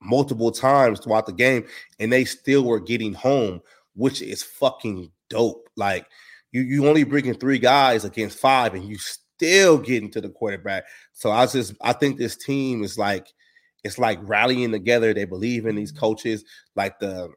multiple 0.00 0.50
times 0.50 1.00
throughout 1.00 1.26
the 1.26 1.32
game, 1.32 1.66
and 1.98 2.12
they 2.12 2.24
still 2.24 2.64
were 2.64 2.80
getting 2.80 3.14
home, 3.14 3.60
which 3.94 4.22
is 4.22 4.42
fucking 4.42 5.10
dope. 5.30 5.68
Like 5.76 6.06
you, 6.52 6.62
you 6.62 6.88
only 6.88 7.04
bringing 7.04 7.34
three 7.34 7.58
guys 7.58 8.04
against 8.04 8.38
five, 8.38 8.74
and 8.74 8.84
you 8.84 8.96
still 8.98 9.78
getting 9.78 10.10
to 10.12 10.20
the 10.20 10.28
quarterback. 10.28 10.84
So 11.12 11.30
I 11.30 11.46
just, 11.46 11.74
I 11.82 11.92
think 11.92 12.18
this 12.18 12.36
team 12.36 12.84
is 12.84 12.96
like, 12.96 13.26
it's 13.82 13.98
like 13.98 14.18
rallying 14.22 14.72
together. 14.72 15.12
They 15.12 15.24
believe 15.24 15.66
in 15.66 15.74
these 15.74 15.92
mm-hmm. 15.92 16.00
coaches. 16.00 16.44
Like 16.76 16.98
the, 17.00 17.30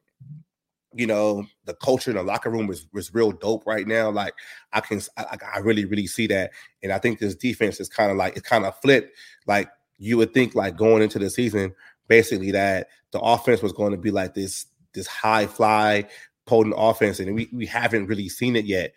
you 0.94 1.08
know, 1.08 1.46
the 1.66 1.74
culture 1.76 2.12
in 2.12 2.18
the 2.18 2.24
locker 2.24 2.50
room 2.50 2.70
is, 2.70 2.88
is 2.94 3.14
real 3.14 3.32
dope 3.32 3.66
right 3.66 3.88
now. 3.88 4.10
Like 4.10 4.34
I 4.74 4.80
can, 4.80 5.02
I, 5.18 5.38
I 5.56 5.60
really, 5.60 5.86
really 5.86 6.08
see 6.08 6.28
that. 6.28 6.52
And 6.84 6.92
I 6.92 7.00
think 7.00 7.20
this 7.20 7.36
defense 7.36 7.80
is 7.80 7.90
kind 7.90 8.12
of 8.12 8.18
like, 8.18 8.38
it's 8.38 8.48
kind 8.48 8.66
of 8.66 8.80
flipped. 8.80 9.12
Like 9.48 9.70
you 9.98 10.18
would 10.18 10.34
think 10.34 10.56
like 10.56 10.78
going 10.78 11.02
into 11.02 11.20
the 11.20 11.30
season, 11.30 11.74
basically 12.08 12.52
that 12.52 12.88
the 13.12 13.20
offense 13.20 13.62
was 13.62 13.74
going 13.74 13.92
to 13.92 13.98
be 13.98 14.12
like 14.12 14.34
this 14.34 14.66
this 14.94 15.08
high 15.08 15.46
fly 15.46 16.06
potent 16.46 16.76
offense, 16.78 17.20
and 17.20 17.36
we, 17.36 17.50
we 17.54 17.66
haven't 17.66 18.08
really 18.08 18.30
seen 18.30 18.56
it 18.56 18.66
yet. 18.66 18.94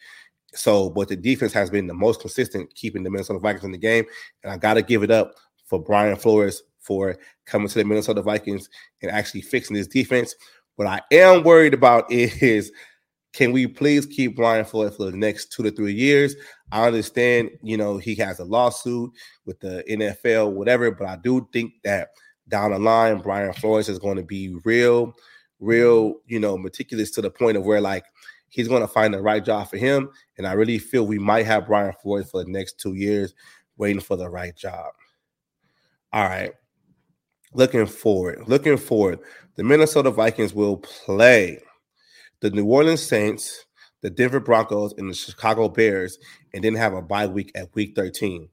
So, 0.55 0.91
but 0.91 1.09
the 1.09 1.17
defense 1.17 1.53
has 1.53 1.71
been 1.71 1.87
the 1.87 1.95
most 1.95 2.21
consistent, 2.21 2.75
keeping 2.75 3.03
the 3.03 3.11
Minnesota 3.11 3.39
Vikings 3.39 3.65
in 3.65 3.73
the 3.73 3.79
game. 3.79 4.05
And 4.43 4.53
I 4.53 4.57
got 4.57 4.75
to 4.75 4.83
give 4.83 5.03
it 5.03 5.11
up 5.11 5.35
for 5.67 5.81
Brian 5.81 6.17
Flores 6.17 6.63
for 6.81 7.17
coming 7.47 7.69
to 7.69 7.75
the 7.79 7.85
Minnesota 7.85 8.23
Vikings 8.23 8.69
and 9.03 9.11
actually 9.11 9.43
fixing 9.43 9.77
this 9.77 9.87
defense. 9.87 10.35
What 10.77 10.89
I 10.89 11.03
am 11.13 11.45
worried 11.45 11.75
about 11.75 12.11
is 12.13 12.73
can 13.33 13.53
we 13.53 13.67
please 13.67 14.07
keep 14.07 14.37
Brian 14.37 14.65
Flores 14.65 14.97
for 14.97 15.11
the 15.11 15.17
next 15.17 15.53
two 15.53 15.63
to 15.63 15.71
three 15.71 15.93
years? 15.93 16.35
I 16.73 16.87
understand, 16.87 17.51
you 17.63 17.77
know, 17.77 17.99
he 17.99 18.15
has 18.17 18.41
a 18.41 18.45
lawsuit 18.45 19.13
with 19.45 19.61
the 19.61 19.85
NFL, 19.89 20.53
whatever, 20.53 20.91
but 20.91 21.07
I 21.07 21.17
do 21.17 21.49
think 21.53 21.75
that 21.85 22.11
down 22.49 22.73
the 22.73 22.79
line, 22.79 23.19
Brian 23.19 23.53
Flores 23.53 23.89
is 23.89 23.99
going 23.99 24.17
to 24.17 24.25
be 24.25 24.57
real, 24.65 25.15
real, 25.61 26.15
you 26.27 26.41
know, 26.41 26.59
meticulous 26.59 27.11
to 27.13 27.23
the 27.23 27.31
point 27.31 27.57
of 27.57 27.65
where 27.65 27.81
like 27.81 28.05
he's 28.49 28.69
going 28.69 28.83
to 28.83 28.89
find 28.89 29.15
the 29.15 29.23
right 29.23 29.45
job 29.45 29.71
for 29.71 29.77
him. 29.77 30.11
And 30.37 30.47
I 30.47 30.53
really 30.53 30.79
feel 30.79 31.07
we 31.07 31.19
might 31.19 31.47
have 31.47 31.67
Brian 31.67 31.95
Flores 32.03 32.31
for 32.31 32.45
the 32.45 32.51
next 32.51 32.81
two 32.81 32.95
years 32.95 33.35
waiting 33.77 34.01
for 34.01 34.17
the 34.17 34.29
right 34.29 34.55
job. 34.57 34.93
All 36.13 36.25
right. 36.25 36.53
Looking 37.53 37.87
forward, 37.87 38.45
looking 38.49 38.77
forward. 38.77 39.21
The 39.57 39.65
Minnesota 39.65 40.11
Vikings 40.11 40.55
will 40.55 40.77
play 40.79 41.61
the 42.41 42.51
New 42.51 42.65
Orleans 42.65 43.03
Saints, 43.03 43.65
the 44.03 44.11
Denver 44.11 44.41
Broncos, 44.41 44.95
and 44.97 45.11
the 45.11 45.15
Chicago 45.15 45.69
Bears, 45.69 46.19
and 46.55 46.65
then 46.65 46.75
have 46.75 46.95
a 46.95 47.03
bye 47.03 47.27
week 47.27 47.53
at 47.55 47.75
week 47.75 47.95
13. 47.95 48.49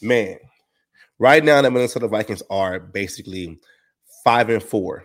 Man, 0.00 0.38
right 1.18 1.44
now 1.44 1.60
the 1.60 1.70
Minnesota 1.70 2.08
Vikings 2.08 2.42
are 2.50 2.78
basically 2.80 3.58
five 4.24 4.48
and 4.48 4.62
four. 4.62 5.04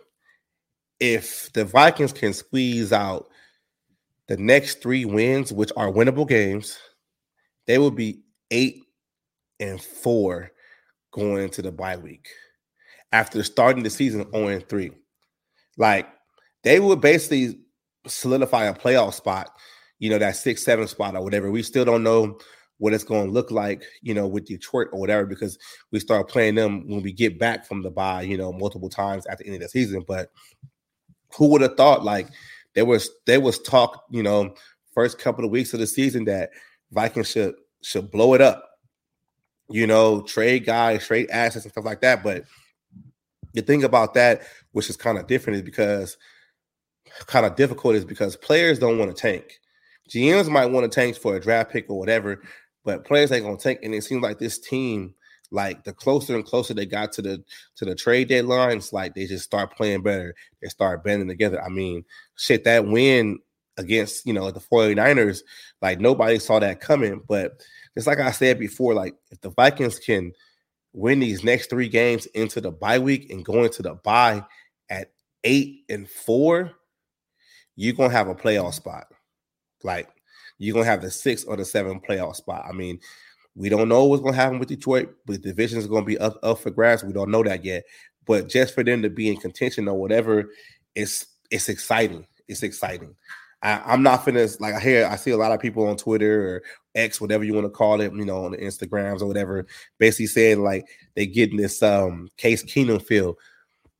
If 1.00 1.52
the 1.54 1.66
Vikings 1.66 2.14
can 2.14 2.34
squeeze 2.34 2.94
out 2.94 3.28
the 4.28 4.38
next 4.38 4.82
three 4.82 5.06
wins, 5.06 5.52
which 5.52 5.72
are 5.76 5.92
winnable 5.92 6.28
games, 6.28 6.78
they 7.68 7.78
will 7.78 7.92
be 7.92 8.22
eight 8.52 8.84
and 9.60 9.82
four 9.82 10.52
going 11.12 11.44
into 11.44 11.62
the 11.62 11.72
bye 11.72 11.98
week 11.98 12.28
after 13.12 13.42
starting 13.44 13.84
the 13.84 13.90
season 13.90 14.30
0 14.32 14.48
and 14.48 14.68
3. 14.68 14.92
Like 15.78 16.08
they 16.64 16.80
would 16.80 17.02
basically 17.02 17.60
solidify 18.08 18.66
a 18.66 18.74
playoff 18.74 19.14
spot, 19.14 19.50
you 20.00 20.10
know, 20.10 20.18
that 20.18 20.36
six, 20.36 20.64
seven 20.64 20.88
spot 20.88 21.16
or 21.16 21.24
whatever. 21.24 21.52
We 21.52 21.64
still 21.64 21.86
don't 21.86 22.04
know 22.04 22.40
what 22.78 22.94
it's 22.94 23.04
going 23.04 23.26
to 23.26 23.32
look 23.32 23.52
like, 23.52 23.84
you 24.02 24.14
know, 24.14 24.28
with 24.28 24.46
Detroit 24.46 24.88
or 24.92 25.00
whatever, 25.00 25.26
because 25.26 25.58
we 25.92 26.00
start 26.00 26.28
playing 26.28 26.56
them 26.56 26.88
when 26.88 27.02
we 27.02 27.14
get 27.14 27.40
back 27.40 27.66
from 27.66 27.82
the 27.84 27.90
bye, 27.90 28.22
you 28.22 28.38
know, 28.38 28.52
multiple 28.52 28.90
times 28.90 29.26
at 29.28 29.38
the 29.38 29.46
end 29.46 29.56
of 29.56 29.62
the 29.62 29.70
season. 29.70 30.04
But 30.06 30.30
who 31.38 31.48
would 31.50 31.62
have 31.62 31.78
thought 31.78 32.04
like 32.04 32.28
there 32.74 32.86
was 32.86 33.10
there 33.26 33.42
was 33.42 33.60
talk, 33.60 34.06
you 34.12 34.24
know, 34.24 34.54
first 34.94 35.20
couple 35.20 35.46
of 35.46 35.52
weeks 35.52 35.74
of 35.74 35.80
the 35.80 35.88
season 35.88 36.26
that 36.26 36.50
Vikings 36.92 37.32
should 37.32 37.56
should 37.82 38.12
blow 38.12 38.34
it 38.34 38.42
up, 38.42 38.70
you 39.70 39.88
know, 39.88 40.22
trade 40.22 40.66
guys, 40.66 41.06
trade 41.06 41.30
assets 41.30 41.66
and 41.66 41.72
stuff 41.72 41.86
like 41.86 42.02
that. 42.02 42.24
But 42.24 42.44
the 43.54 43.62
thing 43.62 43.84
about 43.86 44.16
that, 44.16 44.42
which 44.74 44.90
is 44.90 44.98
kind 44.98 45.18
of 45.18 45.28
different, 45.28 45.58
is 45.58 45.64
because 45.64 46.18
kind 47.27 47.45
of 47.45 47.55
difficult 47.55 47.95
is 47.95 48.05
because 48.05 48.36
players 48.36 48.79
don't 48.79 48.98
want 48.98 49.15
to 49.15 49.22
tank. 49.22 49.60
GMs 50.10 50.50
might 50.50 50.67
want 50.67 50.89
to 50.89 50.95
tank 50.95 51.17
for 51.17 51.36
a 51.36 51.39
draft 51.39 51.72
pick 51.72 51.89
or 51.89 51.98
whatever, 51.98 52.41
but 52.84 53.05
players 53.05 53.31
ain't 53.31 53.45
gonna 53.45 53.57
tank. 53.57 53.79
And 53.84 53.93
it 53.95 54.03
seems 54.03 54.22
like 54.22 54.38
this 54.38 54.60
team, 54.60 55.15
like 55.51 55.84
the 55.84 55.93
closer 55.93 56.36
and 56.36 56.45
closer 56.45 56.74
they 56.74 56.86
got 56.86 57.12
to 57.13 57.22
the 57.22 57.43
to 57.77 57.86
the 57.86 57.95
trade 57.95 58.29
deadline, 58.29 58.77
it's 58.77 58.93
like 58.93 59.15
they 59.15 59.25
just 59.25 59.45
start 59.45 59.75
playing 59.75 60.03
better. 60.03 60.36
They 60.62 60.67
start 60.69 61.03
bending 61.03 61.27
together. 61.27 61.62
I 61.63 61.69
mean, 61.69 62.05
shit, 62.36 62.63
that 62.65 62.86
win 62.86 63.39
against 63.77 64.25
you 64.25 64.34
know 64.34 64.51
the 64.51 64.60
49ers, 64.60 65.39
like 65.81 66.00
nobody 66.00 66.39
saw 66.39 66.60
that 66.60 66.81
coming. 66.81 67.22
But 67.27 67.63
it's 67.95 68.07
like 68.07 68.19
I 68.19 68.31
said 68.31 68.60
before, 68.60 68.93
like 68.93 69.15
if 69.31 69.41
the 69.41 69.50
Vikings 69.50 70.00
can 70.00 70.34
win 70.93 71.19
these 71.19 71.43
next 71.43 71.69
three 71.69 71.89
games 71.89 72.25
into 72.27 72.62
the 72.62 72.72
bye 72.72 73.00
week 73.00 73.29
and 73.29 73.43
go 73.43 73.63
into 73.63 73.81
the 73.81 73.95
bye 73.95 74.43
at 74.89 75.12
eight 75.43 75.84
and 75.89 76.10
four, 76.10 76.72
you're 77.75 77.94
gonna 77.94 78.13
have 78.13 78.27
a 78.27 78.36
playoff 78.36 78.74
spot. 78.74 79.08
Like 79.84 80.10
you're 80.58 80.74
gonna 80.74 80.86
have 80.86 81.01
the 81.01 81.12
six 81.12 81.44
or 81.44 81.58
the 81.58 81.65
seven 81.65 82.00
playoff 82.00 82.36
spot. 82.36 82.65
I 82.67 82.72
mean, 82.72 83.00
we 83.55 83.70
don't 83.70 83.89
know 83.89 84.05
what's 84.05 84.24
gonna 84.24 84.36
happen 84.36 84.60
with 84.60 84.70
Detroit, 84.70 85.15
but 85.25 85.41
the 85.41 85.50
division 85.50 85.79
is 85.79 85.88
gonna 85.88 86.05
be 86.05 86.17
up, 86.17 86.38
up 86.44 86.60
for 86.60 86.72
grabs. 86.72 87.03
We 87.03 87.13
don't 87.13 87.32
know 87.32 87.44
that 87.44 87.63
yet. 87.63 87.84
But 88.25 88.50
just 88.50 88.74
for 88.74 88.84
them 88.84 89.01
to 89.03 89.10
be 89.10 89.29
in 89.29 89.38
contention 89.38 89.88
or 89.88 90.00
whatever, 90.00 90.51
it's 90.96 91.27
it's 91.51 91.70
exciting. 91.70 92.25
It's 92.48 92.63
exciting. 92.63 93.15
I, 93.62 93.94
am 93.94 94.03
not 94.03 94.24
finished. 94.24 94.62
Like 94.62 94.75
I 94.75 94.79
hear, 94.79 95.08
I 95.08 95.15
see 95.15 95.32
a 95.32 95.38
lot 95.38 95.51
of 95.51 95.60
people 95.60 95.88
on 95.88 95.98
Twitter 95.98 96.55
or 96.55 96.63
X, 96.94 97.20
whatever 97.20 97.44
you 97.44 97.53
want 97.53 97.65
to 97.65 97.72
call 97.72 98.00
it, 98.01 98.13
you 98.13 98.25
know, 98.25 98.46
on 98.46 98.51
the 98.51 98.58
Instagrams 98.58 99.22
or 99.22 99.25
whatever, 99.25 99.65
basically 99.98 100.27
saying 100.27 100.62
like 100.62 100.88
they 101.15 101.25
getting 101.25 101.58
this 101.58 101.82
um 101.82 102.29
Case 102.38 102.63
Keenum 102.63 103.01
feel. 103.01 103.36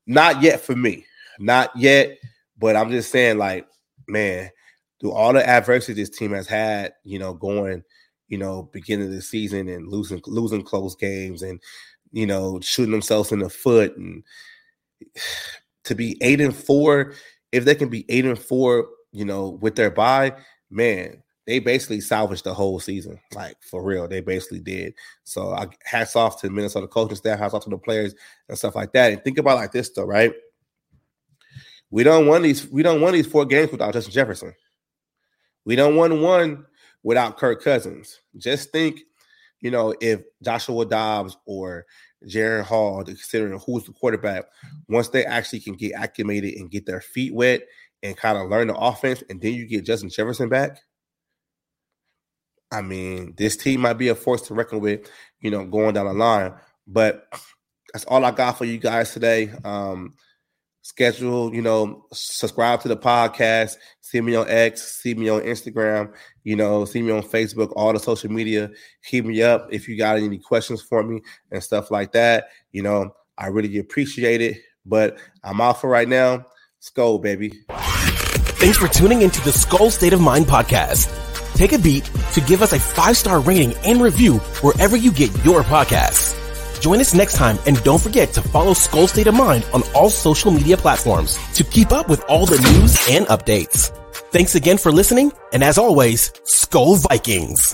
Not 0.05 0.41
yet 0.41 0.62
for 0.62 0.75
me. 0.75 1.05
Not 1.39 1.72
yet. 1.75 2.17
But 2.58 2.76
I'm 2.76 2.92
just 2.92 3.12
saying, 3.12 3.38
like, 3.38 3.68
man, 4.08 4.50
through 5.00 5.12
all 5.12 5.34
the 5.34 5.48
adversity 5.48 5.94
this 6.02 6.10
team 6.10 6.32
has 6.32 6.48
had, 6.48 6.94
you 7.04 7.20
know, 7.20 7.34
going, 7.34 7.84
you 8.28 8.38
know, 8.38 8.70
beginning 8.74 9.08
of 9.08 9.14
the 9.14 9.22
season 9.22 9.68
and 9.70 9.88
losing 9.88 10.22
losing 10.26 10.64
close 10.64 10.96
games 10.96 11.42
and 11.42 11.60
you 12.12 12.26
know, 12.26 12.60
shooting 12.62 12.92
themselves 12.92 13.32
in 13.34 13.40
the 13.40 13.50
foot 13.50 13.96
and 13.98 14.24
to 15.84 15.96
be 15.96 16.18
eight 16.22 16.42
and 16.42 16.56
four, 16.56 17.14
if 17.52 17.66
they 17.66 17.76
can 17.76 17.90
be 17.90 18.06
eight 18.10 18.26
and 18.26 18.40
four, 18.40 18.88
you 19.12 19.26
know, 19.26 19.60
with 19.62 19.76
their 19.76 19.92
bye, 19.92 20.34
man, 20.72 21.22
they 21.46 21.60
basically 21.60 22.02
salvaged 22.02 22.44
the 22.44 22.54
whole 22.54 22.80
season. 22.80 23.20
Like 23.34 23.58
for 23.62 23.84
real, 23.84 24.08
they 24.08 24.22
basically 24.22 24.60
did. 24.60 24.94
So 25.26 25.52
I 25.52 25.68
hats 25.84 26.16
off 26.16 26.42
to 26.42 26.50
Minnesota 26.50 26.88
coaching 26.88 27.18
staff, 27.18 27.38
hats 27.38 27.54
off 27.54 27.64
to 27.66 27.70
the 27.70 27.78
players 27.78 28.16
and 28.50 28.58
stuff 28.58 28.76
like 28.76 28.94
that. 28.94 29.12
And 29.12 29.24
think 29.24 29.38
about 29.38 29.58
like 29.58 29.72
this 29.72 29.90
though, 29.92 30.06
right? 30.06 30.34
We 31.92 32.04
don't 32.04 32.27
want 32.27 32.44
these, 32.44 32.68
we 32.70 32.84
don't 32.84 33.01
want 33.01 33.13
these 33.13 33.27
four 33.27 33.46
games 33.46 33.72
without 33.72 33.94
Justin 33.94 34.13
Jefferson. 34.13 34.54
We 35.65 35.75
don't 35.75 35.96
want 35.96 36.20
one 36.20 36.65
without 37.04 37.38
Kirk 37.38 37.63
Cousins. 37.63 38.20
Just 38.38 38.72
think, 38.72 39.01
you 39.62 39.72
know, 39.72 39.96
if 40.01 40.22
Joshua 40.44 40.86
Dobbs 40.86 41.38
or 41.46 41.86
Jaren 42.27 42.63
Hall, 42.63 43.04
considering 43.04 43.60
who's 43.60 43.86
the 43.86 43.94
quarterback, 43.94 44.46
once 44.89 45.10
they 45.10 45.25
actually 45.25 45.60
can 45.60 45.74
get 45.74 45.94
acclimated 45.94 46.56
and 46.56 46.72
get 46.72 46.86
their 46.86 47.01
feet 47.01 47.34
wet 47.34 47.62
and 48.04 48.18
kind 48.18 48.38
of 48.38 48.50
learn 48.50 48.68
the 48.68 48.75
offense, 48.75 49.24
and 49.30 49.42
then 49.42 49.54
you 49.54 49.65
get 49.65 49.86
Justin 49.86 50.10
Jefferson 50.10 50.50
back. 50.50 50.80
I 52.72 52.82
mean, 52.82 53.34
this 53.38 53.56
team 53.56 53.82
might 53.82 53.94
be 53.94 54.10
a 54.10 54.15
force 54.15 54.42
to 54.44 54.54
reckon 54.54 54.80
with, 54.80 55.10
you 55.39 55.51
know, 55.51 55.65
going 55.65 55.94
down 55.94 56.08
the 56.08 56.13
line. 56.13 56.54
But 56.88 57.27
that's 57.94 58.06
all 58.06 58.25
I 58.25 58.32
got 58.32 58.58
for 58.58 58.65
you 58.65 58.77
guys 58.77 59.13
today. 59.13 59.51
Um, 59.63 60.13
schedule, 60.86 61.51
you 61.51 61.63
know, 61.63 62.06
subscribe 62.13 62.80
to 62.80 62.88
the 62.88 62.96
podcast, 62.96 63.77
see 64.01 64.22
me 64.22 64.36
on 64.36 64.48
X, 64.48 65.00
see 65.01 65.15
me 65.15 65.30
on 65.30 65.42
Instagram, 65.42 66.13
you 66.44 66.56
know, 66.56 66.86
see 66.86 67.01
me 67.01 67.12
on 67.12 67.24
Facebook, 67.24 67.74
all 67.75 67.92
the 67.92 68.00
social 68.00 68.32
media. 68.32 68.70
Keep 69.04 69.25
me 69.25 69.42
up 69.42 69.68
if 69.72 69.88
you 69.88 69.98
got 69.98 70.18
any 70.18 70.38
questions 70.38 70.84
for 70.84 71.01
me 71.01 71.22
and 71.51 71.63
stuff 71.63 71.89
like 71.89 72.12
that. 72.12 72.50
You 72.72 72.84
know, 72.84 73.15
I 73.36 73.48
really 73.48 73.80
appreciate 73.80 74.42
it. 74.42 74.58
But 74.86 75.18
I'm 75.44 75.60
out 75.60 75.82
for 75.82 75.89
right 75.89 76.08
now. 76.08 76.46
Skol, 76.80 77.20
baby. 77.20 77.51
Thanks 78.60 78.77
for 78.77 78.88
tuning 78.88 79.24
into 79.24 79.42
the 79.42 79.50
Skol 79.50 79.89
State 79.89 80.13
of 80.13 80.22
Mind 80.22 80.46
podcast. 80.46 81.12
Take 81.56 81.74
a 81.74 81.80
beat 81.80 82.06
to 82.34 82.42
give 82.42 82.62
us 82.62 82.74
a 82.74 82.80
five 82.80 83.18
star 83.18 83.39
rating 83.39 83.74
and 83.77 84.04
review 84.04 84.38
wherever 84.62 84.96
you 84.96 85.12
get 85.12 85.32
your 85.44 85.63
podcasts. 85.63 86.35
Join 86.86 87.00
us 87.00 87.15
next 87.15 87.36
time 87.36 87.58
and 87.65 87.84
don't 87.84 88.00
forget 88.00 88.32
to 88.34 88.44
follow 88.44 88.75
Skol 88.75 89.10
State 89.10 89.25
of 89.25 89.34
Mind 89.34 89.65
on 89.74 89.82
all 89.96 90.12
social 90.12 90.51
media 90.51 90.77
platforms 90.77 91.36
to 91.56 91.63
keep 91.63 91.92
up 91.92 92.08
with 92.08 92.24
all 92.25 92.46
the 92.46 92.60
news 92.60 93.04
and 93.10 93.25
updates. 93.25 93.89
Thanks 94.32 94.54
again 94.54 94.77
for 94.77 94.92
listening, 94.92 95.32
and 95.51 95.63
as 95.63 95.80
always, 95.80 96.30
Skol 96.44 97.01
Vikings. 97.10 97.74